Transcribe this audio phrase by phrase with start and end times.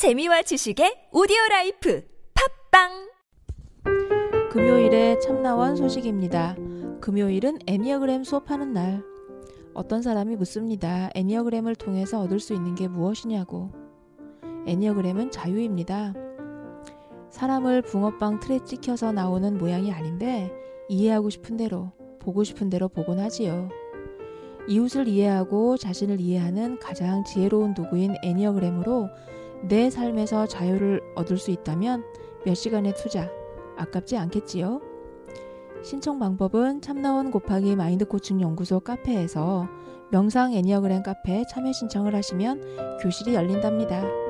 [0.00, 2.02] 재미와 지식의 오디오 life
[2.72, 3.10] 팟빵
[4.50, 6.56] 금요일에 참나원 소식입니다.
[7.02, 9.04] 금요일은 애니어그램 수업하는 날.
[9.74, 11.10] 어떤 사람이 묻습니다.
[11.14, 13.72] enneagram을 통해서 얻을 수 있는 게 무엇이냐고.
[14.66, 16.14] enneagram은 자유입니다.
[17.28, 20.50] 사람을 붕어빵 틀에 찍혀서 나오는 모양이 아닌데
[20.88, 23.68] 이해하고 싶은 대로, 보고 싶은 대로 보곤 하지요.
[24.66, 29.10] 이웃을 이해하고 자신을 이해하는 가장 지혜로운 도구인 enneagram으로
[29.62, 32.04] 내 삶에서 자유를 얻을 수 있다면
[32.44, 33.30] 몇 시간의 투자
[33.76, 34.80] 아깝지 않겠지요?
[35.82, 39.68] 신청 방법은 참나원 곱하기 마인드 코칭 연구소 카페에서
[40.10, 44.29] 명상 애니어그램 카페 참여 신청을 하시면 교실이 열린답니다.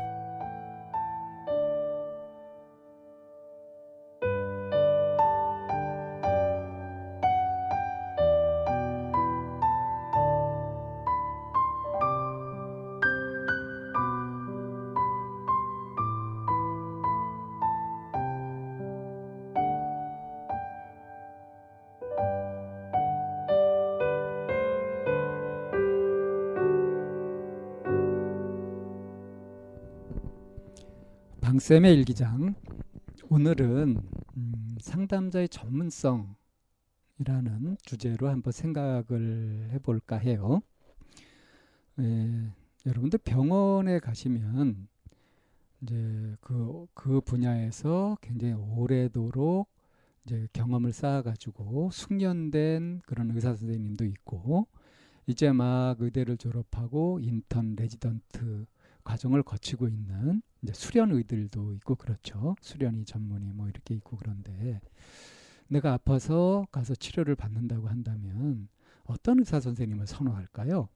[31.51, 32.55] 방쌤의 일기장
[33.27, 33.97] 오늘은
[34.37, 36.37] 음, 상담자의 전문성이라는
[37.81, 40.61] 주제로 한번 생각을 해볼까 해요.
[41.99, 42.53] 에,
[42.85, 44.87] 여러분들 병원에 가시면
[45.81, 49.67] 이제 그, 그 분야에서 굉장히 오래도록
[50.23, 54.67] 이제 경험을 쌓아가지고 숙련된 그런 의사 선생님도 있고
[55.27, 58.67] 이제 막 의대를 졸업하고 인턴 레지던트
[59.03, 62.55] 과정을 거치고 있는 이제 수련의들도 있고 그렇죠.
[62.61, 64.79] 수련의 전문의 뭐 이렇게 있고 그런데
[65.67, 68.67] 내가 아파서 가서 치료를 받는다고 한다면
[69.03, 70.89] 어떤 의사 선생님을 선호할까요?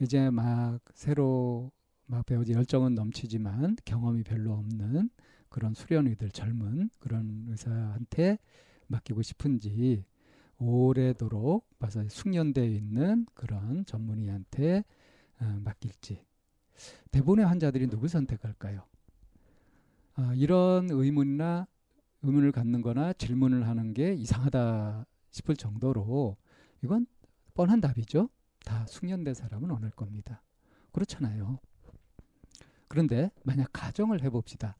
[0.00, 1.70] 이제 막 새로
[2.06, 5.10] 막 배우지 열정은 넘치지만 경험이 별로 없는
[5.48, 8.38] 그런 수련의들 젊은 그런 의사한테
[8.86, 10.04] 맡기고 싶은지
[10.58, 14.84] 오래도록 봐서 숙련되어 있는 그런 전문의한테
[15.40, 16.24] 어, 맡길지
[17.10, 18.82] 대부분의 환자들이 누굴 선택할까요?
[20.14, 21.66] 아, 이런 의문이나
[22.22, 26.36] 의문을 갖는 거나 질문을 하는 게 이상하다 싶을 정도로
[26.82, 27.06] 이건
[27.54, 28.28] 뻔한 답이죠.
[28.64, 30.42] 다 숙련된 사람은 원할 겁니다.
[30.92, 31.58] 그렇잖아요.
[32.88, 34.76] 그런데 만약 가정을 해봅시다.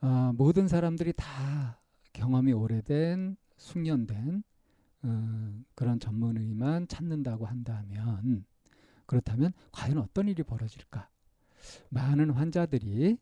[0.00, 1.80] 아, 모든 사람들이 다
[2.12, 4.42] 경험이 오래된 숙련된
[5.02, 8.44] 어, 그런 전문의만 찾는다고 한다면
[9.10, 11.08] 그렇다면 과연 어떤 일이 벌어질까?
[11.88, 13.18] 많은 환자들이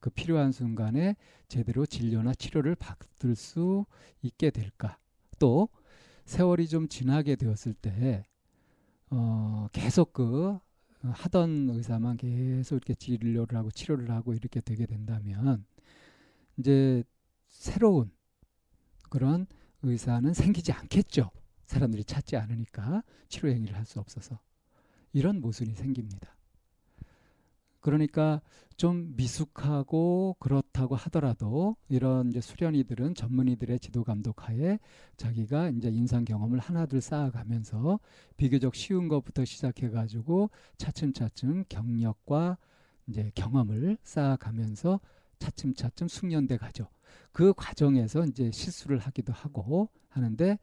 [0.00, 1.16] 그 필요한 순간에
[1.48, 3.84] 제대로 진료나 치료를 받을 수
[4.22, 4.98] 있게 될까?
[5.38, 5.68] 또
[6.24, 8.24] 세월이 좀 지나게 되었을 때
[9.10, 10.58] 어, 계속 그
[11.02, 15.66] 하던 의사만 계속 이렇게 진료를 하고 치료를 하고 이렇게 되게 된다면
[16.56, 17.04] 이제
[17.48, 18.10] 새로운
[19.10, 19.46] 그런
[19.82, 21.30] 의사는 생기지 않겠죠.
[21.66, 24.40] 사람들이 찾지 않으니까 치료 행위를 할 수 없어서.
[25.12, 26.36] 이런 모순이 생깁니다.
[27.80, 28.40] 그러니까
[28.76, 34.78] 좀 미숙하고 그렇다고 하더라도 이런 이제 수련이들은 전문의들의 지도 감독하에
[35.16, 37.98] 자기가 이제 인상 경험을 하나둘 쌓아가면서
[38.36, 42.58] 비교적 쉬운 것부터 시작해 가지고 차츰차츰 경력과
[43.06, 45.00] 이제 경험을 쌓아가면서
[45.38, 46.88] 차츰차츰 숙련돼 가죠.
[47.32, 50.58] 그 과정에서 이제 실수를 하기도 하고 하는데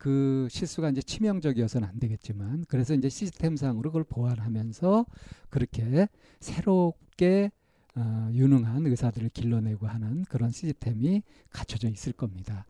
[0.00, 5.04] 그 실수가 이제 치명적이어서는 안 되겠지만 그래서 이제 시스템상으로 그걸 보완하면서
[5.50, 6.08] 그렇게
[6.40, 7.50] 새롭게
[7.96, 12.64] 어, 유능한 의사들을 길러내고 하는 그런 시스템이 갖춰져 있을 겁니다.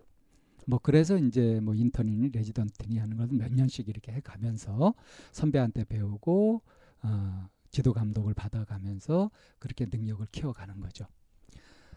[0.66, 4.94] 뭐 그래서 이제 뭐 인턴이니 레지던트니 하는 것을 몇 년씩 이렇게 해 가면서
[5.30, 6.62] 선배한테 배우고
[7.04, 9.30] 어 지도 감독을 받아가면서
[9.60, 11.06] 그렇게 능력을 키워가는 거죠.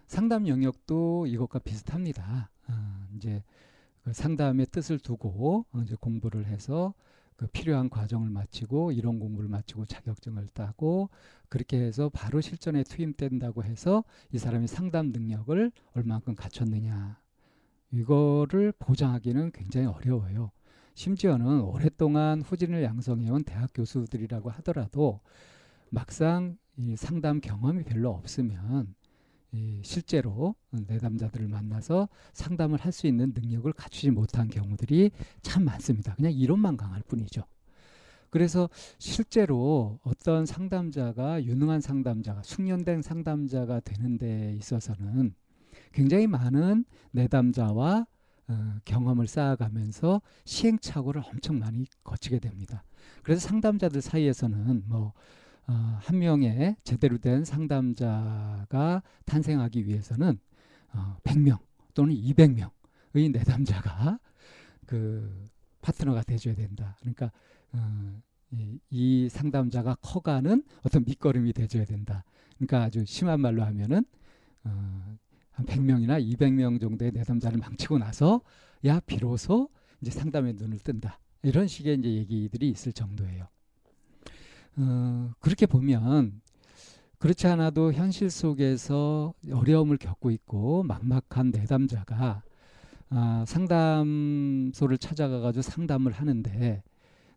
[0.06, 2.52] 상담 영역도 이것과 비슷합니다.
[2.68, 3.44] 어, 이제 그
[4.12, 6.94] 상담의 뜻을 두고 어, 이제 공부를 해서
[7.36, 11.10] 그 필요한 과정을 마치고 이론 공부를 마치고 자격증을 따고
[11.50, 17.20] 그렇게 해서 바로 실전에 투입된다고 해서 이 사람이 상담 능력을 얼마만큼 갖췄느냐
[17.92, 20.52] 이거를 보장하기는 굉장히 어려워요.
[20.96, 25.22] 심지어는 오랫동안 후진을 양성해온 대학 교수들이라고 하더라도
[25.90, 29.03] 막상 이 상담 경험이 별로 없으면 이
[29.84, 35.12] 실제로 내담자들을 만나서 상담을 할 수 있는 능력을 갖추지 못한 경우들이
[35.42, 36.16] 참 많습니다.
[36.16, 37.44] 그냥 이론만 강할 뿐이죠.
[38.30, 45.34] 그래서 실제로 어떤 상담자가 유능한 상담자가 숙련된 상담자가 되는 데 있어서는
[45.92, 48.08] 굉장히 많은 내담자와
[48.48, 52.84] 어, 경험을 쌓아가면서 시행착오를 엄청 많이 거치게 됩니다.
[53.24, 55.14] 그래서 상담자들 사이에서는 뭐
[55.68, 60.40] 어, 한 명의 제대로 된 상담자가 탄생하기 위해서는
[60.94, 61.60] 어, 100명
[61.94, 64.20] 또는 200명의 내담자가
[64.86, 65.50] 그
[65.82, 66.98] 파트너가 돼줘야 된다.
[67.00, 67.32] 그러니까
[67.72, 68.22] 어,
[68.52, 72.24] 이, 이 상담자가 커가는 어떤 밑거름이 돼줘야 된다.
[72.58, 74.06] 그러니까 아주 심한 말로 하면은
[74.66, 75.18] 어,
[75.52, 78.42] 한 100명이나 200명 정도의 내담자를 망치고 나서
[78.86, 79.70] 야 비로소
[80.02, 81.20] 이제 상담의 눈을 뜬다.
[81.44, 83.48] 이런 식의 이제 얘기들이 있을 정도예요.
[84.78, 86.42] 어, 그렇게 보면
[87.20, 92.44] 그렇지 않아도 현실 속에서 어려움을 겪고 있고 막막한 내담자가
[93.12, 96.84] 아, 상담소를 찾아가가지고 상담을 하는데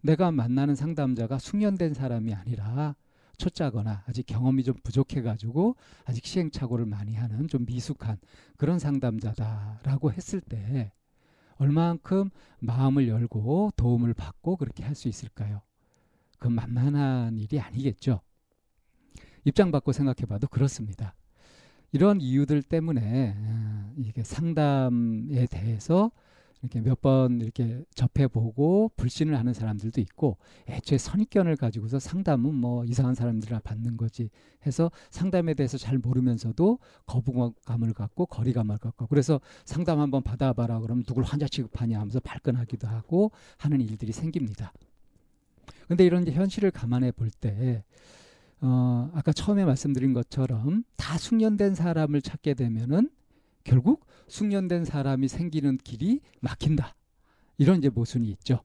[0.02, 2.96] 내가 만나는 상담자가 숙련된 사람이 아니라
[3.38, 8.18] 초짜거나 아직 경험이 좀 부족해가지고 아직 시행착오를 많이 하는 좀 미숙한
[8.58, 10.92] 그런 상담자다라고 했을 때
[11.58, 12.30] 얼마만큼
[12.60, 15.62] 마음을 열고 도움을 받고 그렇게 할 수 있을까요?
[16.38, 18.20] 그 만만한 일이 아니겠죠.
[19.44, 21.14] 입장 바꿔 생각해 봐도 그렇습니다.
[21.92, 26.10] 이런 이유들 때문에 어, 이게 상담에 대해서
[26.62, 30.38] 이렇게 몇 번 이렇게 접해보고 불신을 하는 사람들도 있고
[30.68, 34.30] 애초에 선입견을 가지고서 상담은 뭐 이상한 사람들이나 받는 거지
[34.66, 41.22] 해서 상담에 대해서 잘 모르면서도 거부감을 갖고 거리감을 갖고 그래서 상담 한번 받아봐라 그러면 누굴
[41.24, 44.72] 환자 취급하냐 하면서 발끈하기도 하고 하는 일들이 생깁니다.
[45.88, 47.84] 근데 이런 현실을 감안해 볼 때,
[48.60, 53.10] 어, 아까 처음에 말씀드린 것처럼 다 숙련된 사람을 찾게 되면은
[53.64, 56.94] 결국 숙련된 사람이 생기는 길이 막힌다.
[57.58, 58.60] 이런 이제 모순이 있죠.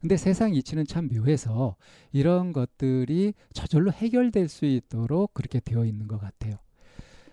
[0.00, 1.76] 근데 세상 이치는 참 묘해서
[2.12, 6.56] 이런 것들이 저절로 해결될 수 있도록 그렇게 되어 있는 것 같아요.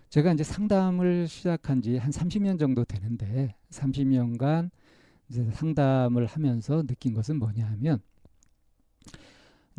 [0.10, 4.70] 제가 이제 상담을 시작한 지 한 30년 정도 되는데 30년간
[5.30, 8.02] 이제 상담을 하면서 느낀 것은 뭐냐 하면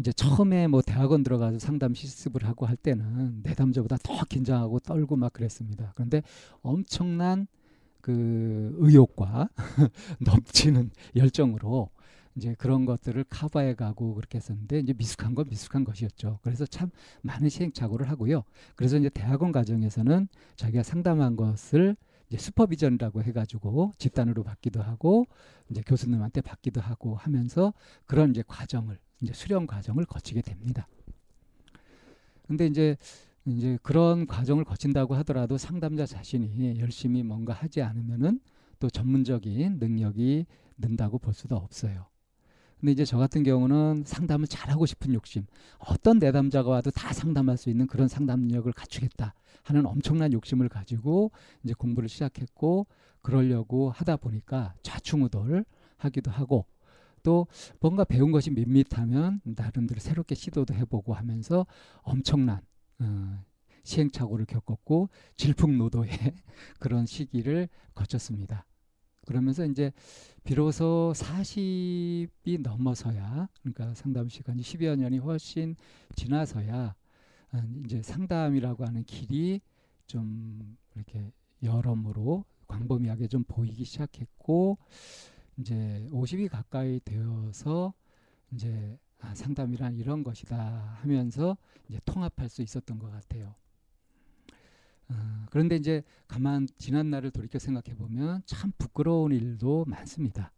[0.00, 5.30] 이제 처음에 뭐 대학원 들어가서 상담 실습을 하고 할 때는 내담자보다 더 긴장하고 떨고 막
[5.34, 5.92] 그랬습니다.
[5.94, 6.22] 그런데
[6.62, 7.46] 엄청난
[8.00, 9.50] 그 의욕과
[10.20, 11.90] 넘치는 열정으로
[12.34, 16.38] 이제 그런 것들을 커버해 가고 그렇게 했었는데 이제 미숙한 건 미숙한 것이었죠.
[16.40, 18.44] 그래서 참 많은 시행착오를 하고요.
[18.76, 21.94] 그래서 이제 대학원 과정에서는 자기가 상담한 것을
[22.30, 25.26] 이제 슈퍼비전이라고 해가지고 집단으로 받기도 하고
[25.68, 27.74] 이제 교수님한테 받기도 하고 하면서
[28.06, 30.88] 그런 이제 과정을 이제 수련 과정을 거치게 됩니다.
[32.46, 32.96] 근데 이제
[33.46, 38.40] 이제 그런 과정을 거친다고 하더라도 상담자 자신이 열심히 뭔가 하지 않으면은
[38.78, 40.46] 또 전문적인 능력이
[40.76, 42.06] 는다고 볼 수도 없어요.
[42.80, 45.44] 근데 이제 저 같은 경우는 상담을 잘하고 싶은 욕심,
[45.78, 51.30] 어떤 내담자가 와도 다 상담할 수 있는 그런 상담 능력을 갖추겠다 하는 엄청난 욕심을 가지고
[51.62, 52.86] 이제 공부를 시작했고
[53.20, 55.66] 그러려고 하다 보니까 좌충우돌
[55.98, 56.64] 하기도 하고
[57.22, 57.46] 또
[57.80, 61.66] 뭔가 배운 것이 밋밋하면 나름대로 새롭게 시도도 해보고 하면서
[62.02, 62.60] 엄청난
[63.00, 63.44] 어,
[63.82, 66.10] 시행착오를 겪었고 질풍노도의
[66.78, 68.66] 그런 시기를 거쳤습니다.
[69.26, 69.92] 그러면서 이제
[70.44, 75.76] 비로소 40이 넘어서야 그러니까 상담 시간이 10여 년이 훨씬
[76.16, 76.94] 지나서야
[77.52, 79.60] 어, 이제 상담이라고 하는 길이
[80.06, 84.78] 좀 이렇게 여러모로 광범위하게 좀 보이기 시작했고
[85.60, 87.92] 이제 50이 가까이 되어서
[88.52, 91.56] 이제 아, 상담이란 이런 것이다 하면서
[91.88, 93.54] 이제 통합할 수 있었던 것 같아요.
[95.08, 100.52] 어, 그런데 이제 가만 지난 날을 돌이켜 생각해 보면 참 부끄러운 일도 많습니다.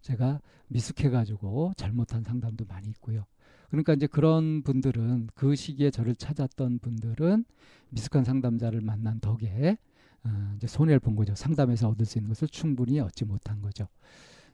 [0.00, 3.26] 제가 미숙해가지고 잘못한 상담도 많이 있고요.
[3.70, 7.44] 그러니까 이제 그런 분들은 그 시기에 저를 찾았던 분들은
[7.90, 9.78] 미숙한 상담자를 만난 덕에
[10.24, 11.34] 어, 이제 손해를 본 거죠.
[11.34, 13.88] 상담에서 얻을 수 있는 것을 충분히 얻지 못한 거죠.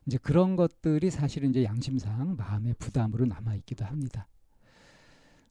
[0.07, 4.29] 이제 그런 것들이 사실은 이제 양심상 마음의 부담으로 남아 있기도 합니다.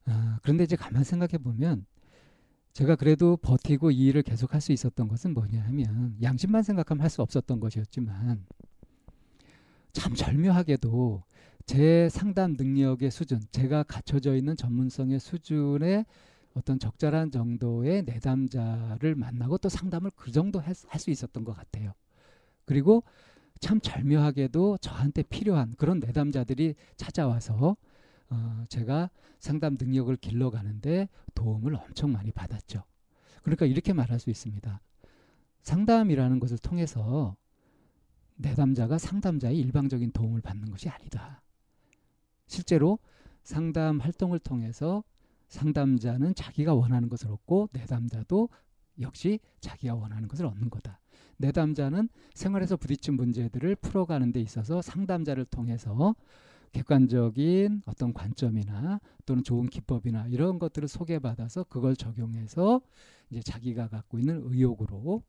[0.06, 1.84] 아, 그런데 이제 가만 생각해 보면
[2.72, 7.10] 제가 그래도 버티고 이 일을 계속 할 수 있었던 것은 뭐냐 하면 양심만 생각하면 할
[7.10, 8.44] 수 없었던 것이었지만
[9.92, 11.22] 참 절묘하게도
[11.66, 16.04] 제 상담 능력의 수준, 제가 갖춰져 있는 전문성의 수준의
[16.56, 21.92] 어떤 적절한 정도의 내담자를 만나고 또 상담을 그 정도 할 수 있었던 것 같아요.
[22.64, 23.04] 그리고
[23.60, 27.76] 참 절묘하게도 저한테 필요한 그런 내담자들이 찾아와서
[28.30, 32.82] 어, 제가 상담 능력을 길러가는데 도움을 엄청 많이 받았죠.
[33.42, 34.80] 그러니까 이렇게 말할 수 있습니다.
[35.62, 37.36] 상담이라는 것을 통해서
[38.36, 41.42] 내담자가 상담자의 일방적인 도움을 받는 것이 아니다.
[42.46, 42.98] 실제로
[43.42, 45.04] 상담 활동을 통해서
[45.48, 48.48] 상담자는 자기가 원하는 것을 얻고 내담자도
[49.00, 51.00] 역시 자기가 원하는 것을 얻는 거다.
[51.38, 56.14] 내담자는 생활에서 부딪힌 문제들을 풀어가는 데 있어서 상담자를 통해서
[56.72, 62.80] 객관적인 어떤 관점이나 또는 좋은 기법이나 이런 것들을 소개받아서 그걸 적용해서
[63.30, 65.22] 이제 자기가 갖고 있는 의욕으로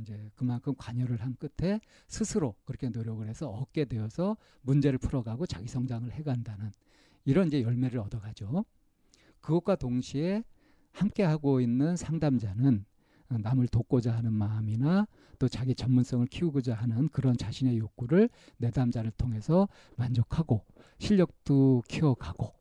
[0.00, 6.10] 이제 그만큼 관여를 한 끝에 스스로 그렇게 노력을 해서 얻게 되어서 문제를 풀어가고 자기 성장을
[6.12, 6.70] 해간다는
[7.24, 8.64] 이런 이제 열매를 얻어가죠.
[9.40, 10.42] 그것과 동시에
[10.92, 12.84] 함께 하고 있는 상담자는
[13.28, 15.06] 남을 돕고자 하는 마음이나
[15.38, 20.64] 또 자기 전문성을 키우고자 하는 그런 자신의 욕구를 내담자를 통해서 만족하고
[20.98, 22.54] 실력도 키워가고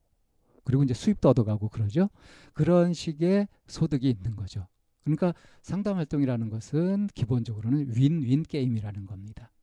[0.63, 2.09] 그리고 이제 수입도 얻어가고 그러죠.
[2.53, 4.67] 그런 식의 소득이 있는 거죠.
[5.05, 9.53] 그러니까 상담 활동이라는 것은 기본적으로는 윈윈 게임이라는 겁니다.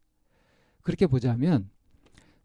[0.80, 1.68] 그렇게 보자면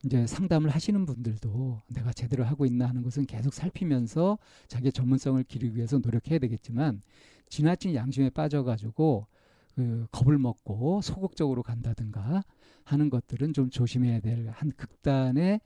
[0.05, 4.37] 이제 상담을 하시는 분들도 내가 제대로 하고 있나 하는 것은 계속 살피면서
[4.67, 7.01] 자기의 전문성을 기르기 위해서 노력해야 되겠지만
[7.49, 9.27] 지나친 양심에 빠져가지고
[9.75, 12.43] 그 겁을 먹고 소극적으로 간다든가
[12.83, 15.61] 하는 것들은 좀 조심해야 될 한 극단의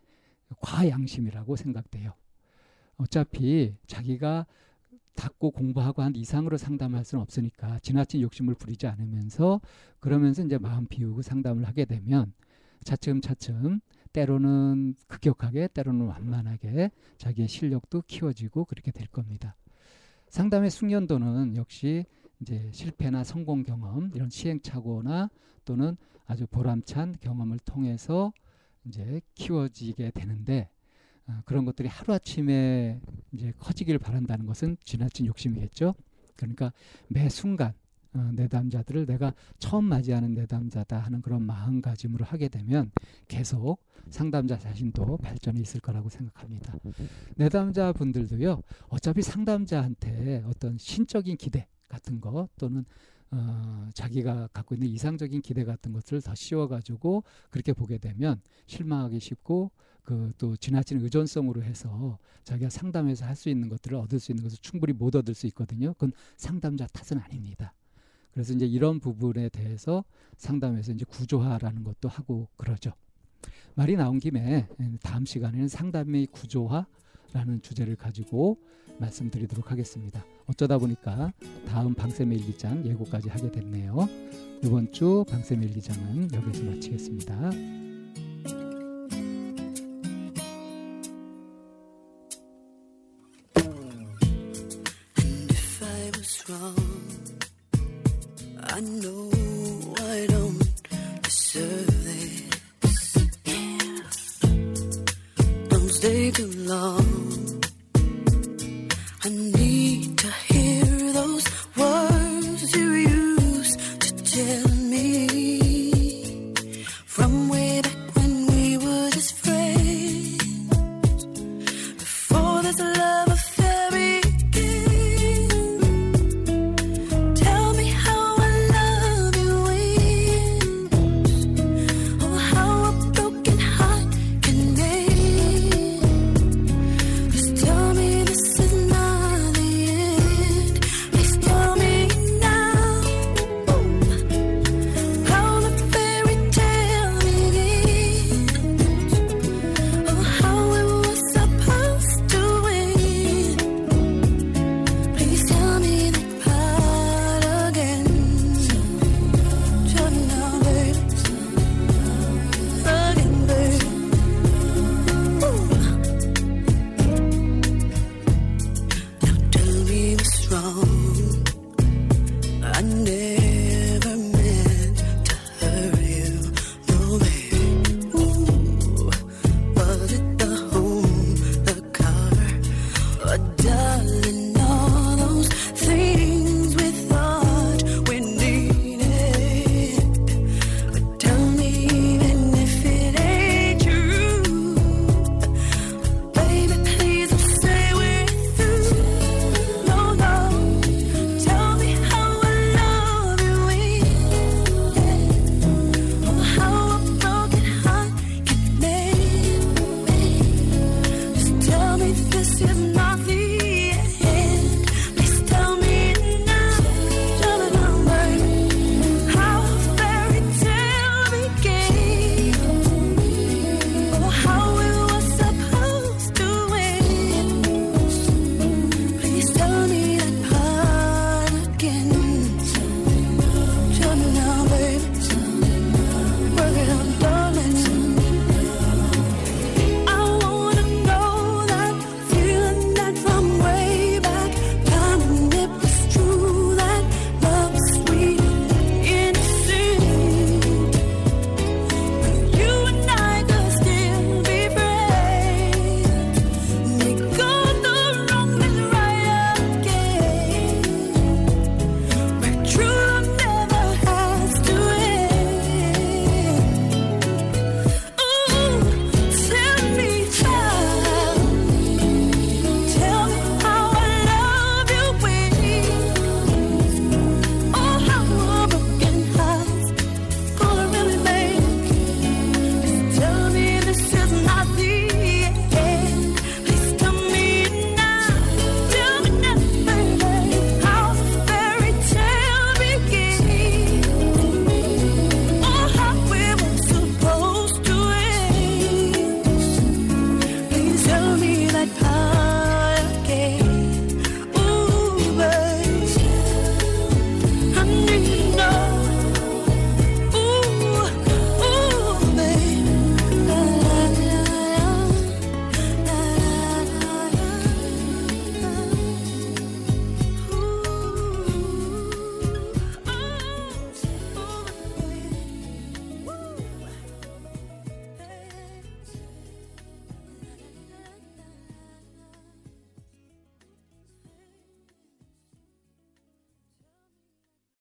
[0.62, 2.14] 과양심이라고 생각돼요.
[2.98, 4.46] 어차피 자기가
[5.16, 9.62] 닫고 공부하고 한 이상으로 상담할 수는 없으니까 지나친 욕심을 부리지 않으면서
[10.00, 12.34] 그러면서 이제 마음 비우고 상담을 하게 되면
[12.84, 13.80] 차츰차츰
[14.14, 19.56] 때로는 급격하게 때로는 완만하게 자기의 실력도 키워지고 그렇게 될 겁니다.
[20.30, 22.06] 상담의 숙련도는 역시
[22.40, 25.30] 이제 실패나 성공 경험 이런 시행착오나
[25.66, 28.32] 또는 아주 보람찬 경험을 통해서
[28.86, 30.70] 이제 키워지게 되는데
[31.28, 33.00] 어, 그런 것들이 하루아침에
[33.32, 35.96] 이제 커지기를 바란다는 것은 지나친 욕심이겠죠.
[36.36, 36.74] 그러니까
[37.08, 37.74] 매 순간
[38.14, 42.92] 어, 내담자들을 내가 처음 맞이하는 내담자다 하는 그런 마음가짐으로 하게 되면
[43.28, 43.80] 계속
[44.10, 46.76] 상담자 자신도 발전이 있을 거라고 생각합니다.
[47.36, 52.86] 내담자 분들도요, 어차피 상담자한테 어떤 신적인 기대 같은 거 또는
[53.32, 59.72] 어, 자기가 갖고 있는 이상적인 기대 같은 것을 더 씌워가지고 그렇게 보게 되면 실망하기 쉽고
[60.04, 64.58] 그 또 지나친 의존성으로 해서 자기가 상담해서 할 수 있는 것들을 얻을 수 있는 것을
[64.62, 65.94] 충분히 못 얻을 수 있거든요.
[65.94, 67.74] 그건 상담자 탓은 아닙니다.
[68.34, 70.04] 그래서 이제 이런 부분에 대해서
[70.38, 72.92] 상담에서 이제 구조화라는 것도 하고 그러죠.
[73.76, 74.68] 말이 나온 김에
[75.02, 78.58] 다음 시간에는 상담의 구조화라는 주제를 가지고
[79.00, 80.24] 말씀드리도록 하겠습니다.
[80.48, 81.32] 어쩌다 보니까
[81.68, 84.08] 다음 방쌤의 일기장 예고까지 하게 됐네요.
[84.64, 87.83] 이번 주 방쌤의 일기장은 여기서 마치겠습니다.